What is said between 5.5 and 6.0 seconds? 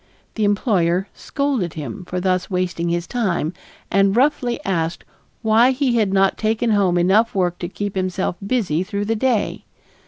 he